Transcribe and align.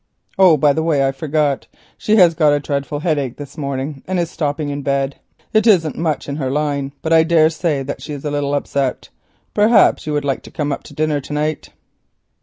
Oh, 0.39 0.57
by 0.57 0.73
the 0.73 0.81
way, 0.81 1.07
I 1.07 1.11
forgot, 1.11 1.67
she 1.95 2.15
has 2.15 2.33
got 2.33 2.67
a 2.67 2.99
headache 3.01 3.37
this 3.37 3.55
morning, 3.55 4.01
and 4.07 4.17
is 4.19 4.31
stopping 4.31 4.69
in 4.69 4.81
bed. 4.81 5.17
It 5.53 5.67
isn't 5.67 5.95
much 5.95 6.27
in 6.27 6.37
her 6.37 6.49
line, 6.49 6.93
but 7.03 7.13
I 7.13 7.21
daresay 7.21 7.83
that 7.83 8.01
she 8.01 8.13
is 8.13 8.25
a 8.25 8.31
little 8.31 8.55
upset. 8.55 9.09
Perhaps 9.53 10.07
you 10.07 10.13
would 10.13 10.25
like 10.25 10.41
to 10.41 10.49
come 10.51 10.71
up 10.71 10.81
to 10.85 10.95
dinner 10.95 11.21
to 11.21 11.33
night?" 11.33 11.69